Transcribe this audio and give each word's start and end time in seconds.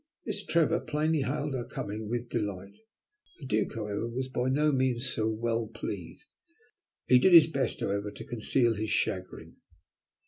Miss 0.25 0.43
Trevor 0.43 0.79
plainly 0.79 1.21
hailed 1.21 1.53
our 1.53 1.63
coming 1.63 2.09
with 2.09 2.27
delight; 2.27 2.73
the 3.39 3.45
Duke, 3.45 3.75
however, 3.75 4.09
was 4.09 4.29
by 4.29 4.49
no 4.49 4.71
means 4.71 5.07
so 5.13 5.29
well 5.29 5.67
pleased. 5.67 6.25
He 7.05 7.19
did 7.19 7.33
his 7.33 7.45
best, 7.45 7.81
however, 7.81 8.09
to 8.09 8.25
conceal 8.25 8.73
his 8.73 8.89
chagrin. 8.89 9.57